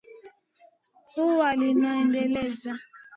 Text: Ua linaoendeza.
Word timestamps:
Ua 1.25 1.49
linaoendeza. 1.59 2.71